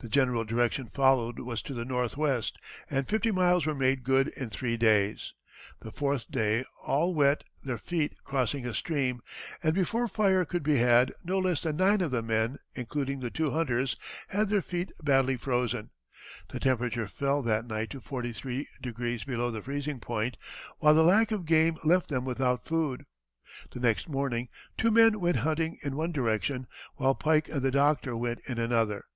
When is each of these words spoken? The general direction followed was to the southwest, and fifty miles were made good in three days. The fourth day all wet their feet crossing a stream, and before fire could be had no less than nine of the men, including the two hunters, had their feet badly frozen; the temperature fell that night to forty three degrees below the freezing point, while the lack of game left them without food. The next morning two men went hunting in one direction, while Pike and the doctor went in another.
The 0.00 0.10
general 0.10 0.44
direction 0.44 0.88
followed 0.88 1.38
was 1.38 1.62
to 1.62 1.72
the 1.72 1.86
southwest, 1.86 2.58
and 2.90 3.08
fifty 3.08 3.30
miles 3.30 3.64
were 3.64 3.74
made 3.74 4.04
good 4.04 4.28
in 4.36 4.50
three 4.50 4.76
days. 4.76 5.32
The 5.80 5.90
fourth 5.90 6.30
day 6.30 6.66
all 6.82 7.14
wet 7.14 7.44
their 7.64 7.78
feet 7.78 8.14
crossing 8.24 8.66
a 8.66 8.74
stream, 8.74 9.22
and 9.62 9.72
before 9.74 10.06
fire 10.06 10.44
could 10.44 10.62
be 10.62 10.76
had 10.76 11.14
no 11.24 11.38
less 11.38 11.62
than 11.62 11.76
nine 11.76 12.02
of 12.02 12.10
the 12.10 12.20
men, 12.20 12.58
including 12.74 13.20
the 13.20 13.30
two 13.30 13.50
hunters, 13.50 13.96
had 14.28 14.50
their 14.50 14.60
feet 14.60 14.92
badly 15.02 15.38
frozen; 15.38 15.92
the 16.50 16.60
temperature 16.60 17.06
fell 17.06 17.40
that 17.40 17.64
night 17.64 17.88
to 17.88 18.02
forty 18.02 18.34
three 18.34 18.68
degrees 18.82 19.24
below 19.24 19.50
the 19.50 19.62
freezing 19.62 19.98
point, 19.98 20.36
while 20.80 20.92
the 20.94 21.02
lack 21.02 21.30
of 21.32 21.46
game 21.46 21.78
left 21.82 22.10
them 22.10 22.26
without 22.26 22.66
food. 22.66 23.06
The 23.72 23.80
next 23.80 24.10
morning 24.10 24.50
two 24.76 24.90
men 24.90 25.20
went 25.20 25.36
hunting 25.36 25.78
in 25.82 25.96
one 25.96 26.12
direction, 26.12 26.66
while 26.96 27.14
Pike 27.14 27.48
and 27.48 27.62
the 27.62 27.70
doctor 27.70 28.14
went 28.14 28.40
in 28.46 28.58
another. 28.58 29.06